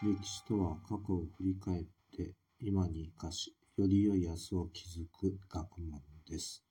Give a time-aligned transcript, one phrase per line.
[0.00, 1.84] 歴史とは過去を振り返っ
[2.16, 6.00] て今に生かし、より良い明日を築く学問
[6.30, 6.62] です。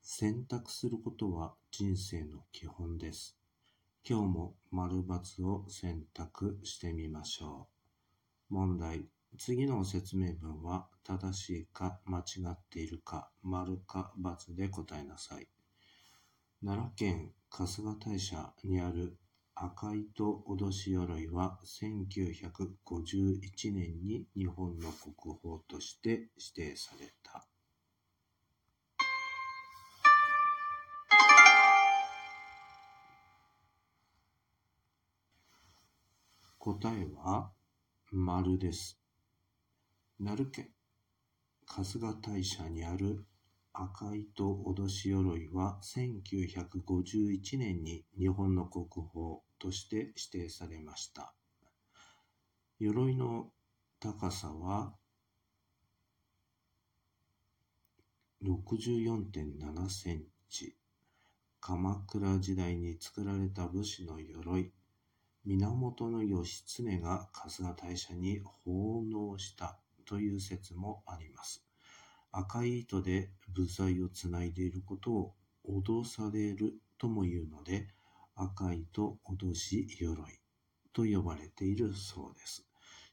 [0.00, 3.36] 選択することは人生の基本です。
[4.08, 7.68] 今日も丸×を選択してみましょ
[8.50, 8.54] う。
[8.54, 9.04] 問題。
[9.36, 15.46] 次の説明文は正しいか間違っているか丸か×で答えなさい。
[16.64, 19.18] 奈良県春日大社にある
[19.58, 27.46] 赤糸脅し鎧は1951年に日本の国宝として指定された。
[36.58, 37.50] 答えは
[38.12, 39.00] 丸です。
[40.18, 40.68] 奈良県
[41.64, 43.24] 春日大社にある
[43.78, 51.34] 赤糸脅し鎧は1951年に日本の国宝として指定されました。
[52.78, 53.50] 鎧の
[54.00, 54.94] 高さは
[58.42, 60.74] 64.7センチ。
[61.60, 64.72] 鎌倉時代に作られた武士の鎧。
[65.44, 71.65] 源義経が春日大社に奉納したという説もあります。
[72.32, 75.34] 赤い糸で部材をつないでいることを
[75.68, 77.88] 脅されるとも言うので、
[78.34, 80.40] 赤いと脅し鎧
[80.92, 82.66] と呼ばれているそうです。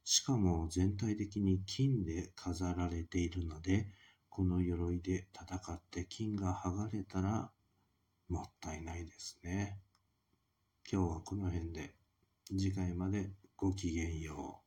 [0.04, 3.88] しかも全体的に金で飾られているので、
[4.30, 7.52] この鎧で戦って金が剥がれたら
[8.28, 9.80] もったいないですね。
[10.92, 11.96] 今日はこの辺で、
[12.50, 14.63] 次回までごきげんよう。